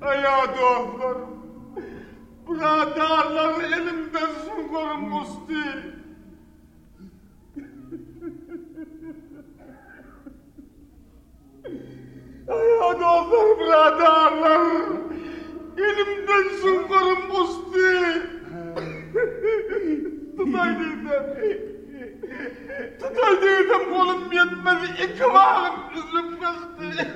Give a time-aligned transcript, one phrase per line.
[0.00, 1.28] Ayağı doğrularım.
[2.48, 5.54] Bradarlar elimden sungurum musti.
[12.48, 14.97] Ayağı doğrularım bradarlar.
[15.78, 18.22] Elimden sungurum musti.
[20.36, 21.26] Tutaydıydım.
[23.00, 24.86] Tutaydıydım kolum yetmedi.
[25.04, 27.08] İki varım üzüm kesti.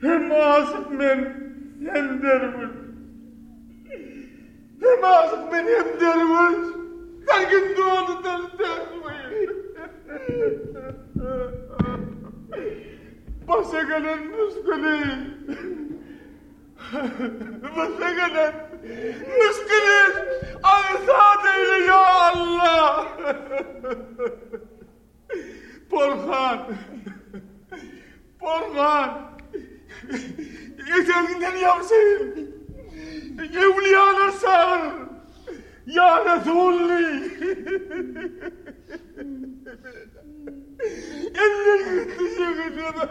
[0.00, 1.50] Hem aşık men
[1.92, 2.70] hem derviş.
[4.80, 6.66] Hem aşık men hem derviş.
[7.26, 8.86] Her gün doğdu der derviş.
[13.56, 15.00] Başa gelen müskülü.
[17.76, 18.54] Başa gelen
[19.38, 20.26] müskülü.
[20.62, 23.08] Azat eyle ya Allah.
[25.90, 26.58] Borhan.
[28.40, 29.30] Borhan.
[31.00, 32.34] Eteğinden yapsayım.
[33.38, 34.80] Evliyana sar.
[35.86, 37.30] Ya Resulü.
[42.70, 43.08] выжил!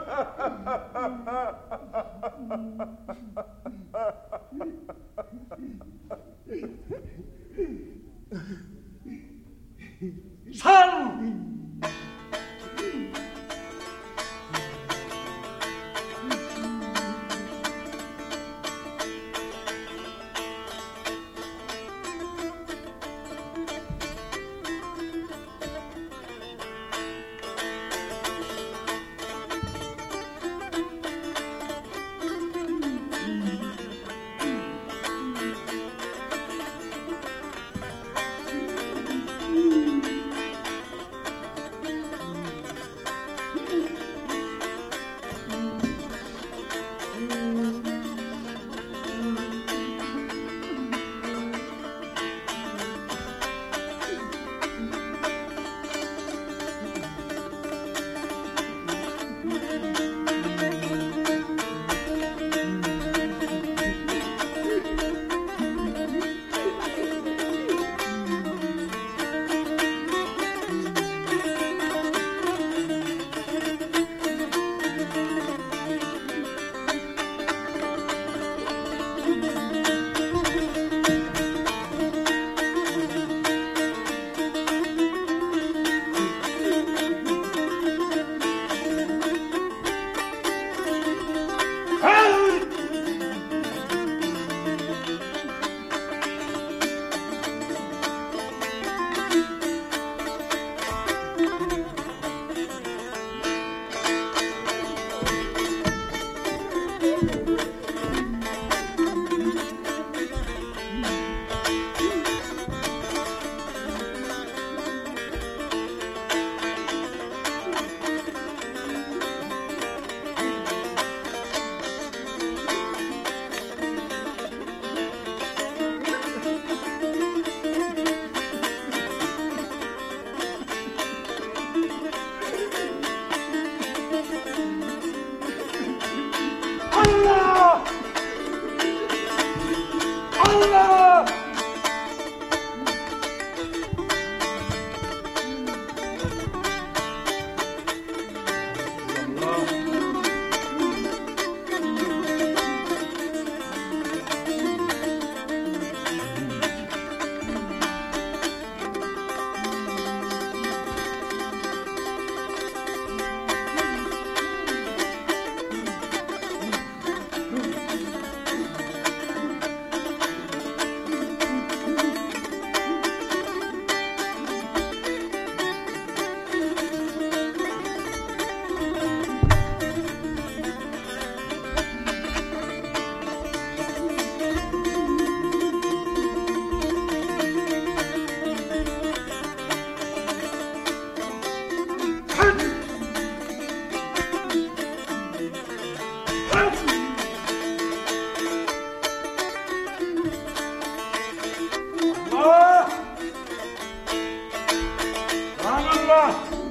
[206.05, 206.64] 是吧？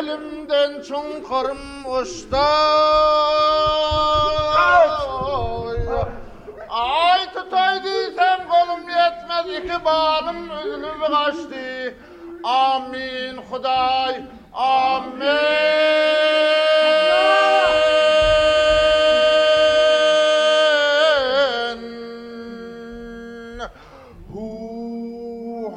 [0.00, 0.30] Allah!
[1.30, 1.58] kırım
[2.00, 2.36] uçtu.
[6.70, 11.94] Ay tutaydıysam kolum yetmez iki bağlım üzülüp kaçtı.
[12.44, 14.20] Amin Huday,
[14.54, 15.30] amin.
[24.32, 25.72] Hu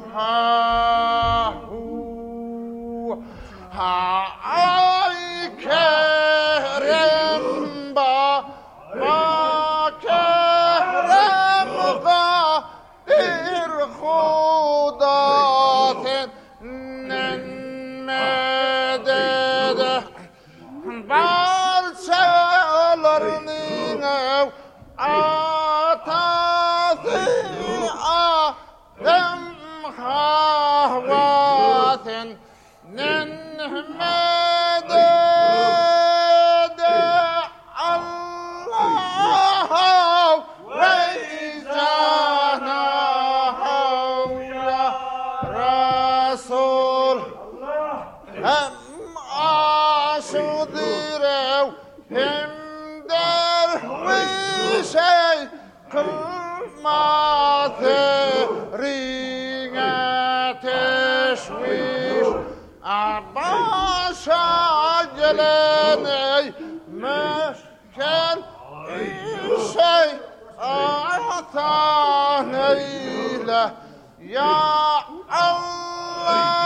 [30.04, 32.06] هواث
[32.92, 34.90] ننهمد
[38.64, 39.70] الله
[41.64, 42.84] ويجانا
[44.54, 44.84] يا
[46.32, 47.18] رسول.
[48.44, 48.72] هم
[50.16, 51.62] أصدره
[52.10, 52.50] هم
[53.08, 53.70] در
[54.04, 55.48] وشي
[55.92, 59.23] كل ما تريد
[64.26, 66.52] Başa gelen ey
[66.86, 68.38] meşkel
[69.72, 70.18] şey
[71.38, 73.70] atan eyle.
[74.28, 74.54] Ya
[75.30, 76.63] Allah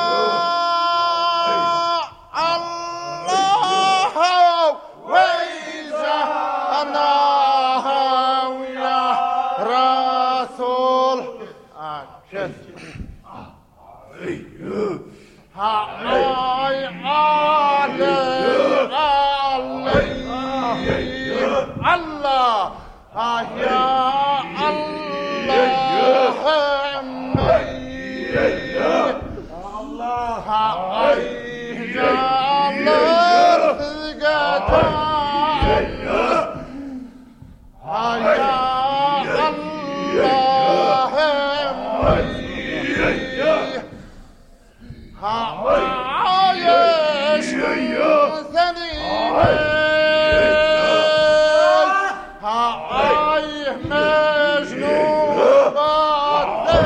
[53.85, 55.39] مجنون
[55.75, 56.79] بعدين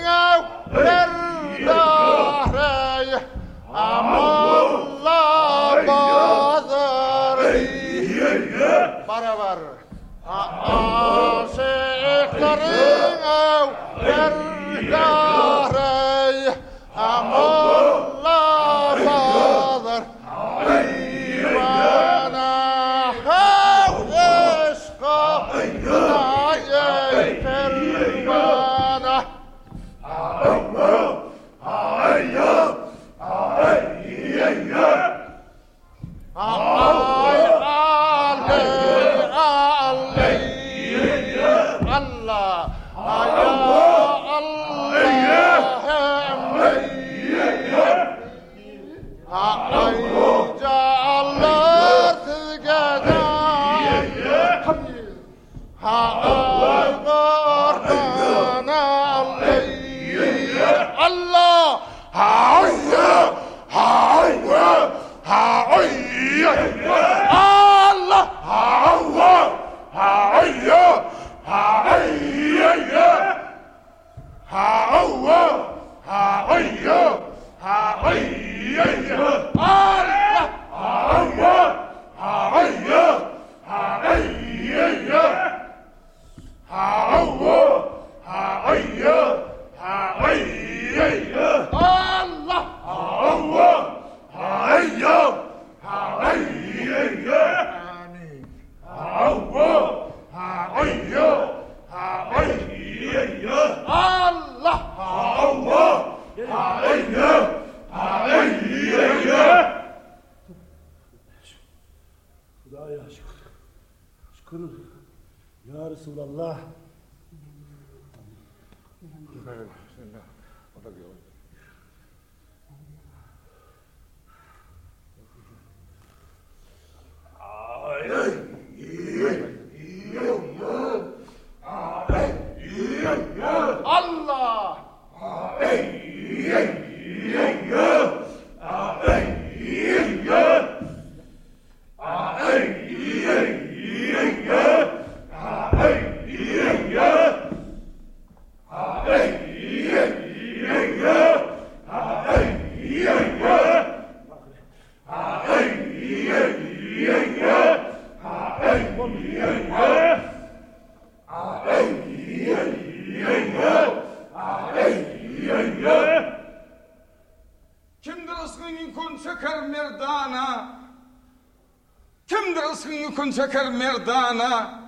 [173.51, 174.81] çeker merdana?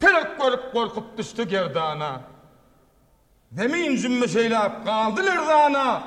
[0.00, 2.20] Pelek görüp korkup düştü gerdana.
[3.50, 6.02] Demeyin cümme şeyler kaldı lerdana.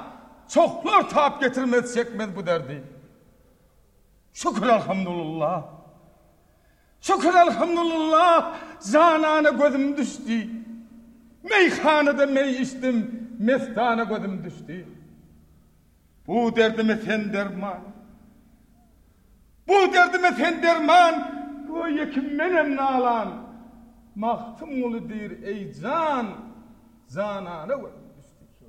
[0.50, 2.84] Çoklar tap getirmez çekmez bu derdi.
[4.34, 5.64] Şükür elhamdülillah.
[7.02, 8.56] Şükür elhamdülillah.
[8.80, 10.50] Zanana gözüm düştü.
[11.44, 13.30] Meyhanede mey içtim.
[13.40, 14.88] Mestana gözüm düştü.
[16.28, 17.80] Bu derdime sen derman.
[19.68, 21.45] Bu derdime sen derman.
[22.36, 23.28] Menem nalan.
[24.16, 26.28] Mahtum ulu dir ey can.
[27.08, 28.66] Zanana gözüm düştü.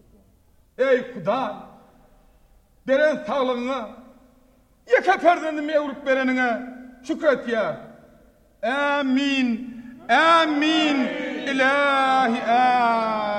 [0.78, 1.56] Ey Kuda.
[2.88, 3.88] Beren sağlığına.
[4.92, 6.76] Yeka perdeni mevrup berenine.
[7.02, 7.80] Şükret ya.
[8.62, 9.76] Amin.
[10.08, 10.96] Amin.
[11.46, 13.35] İlahi amin.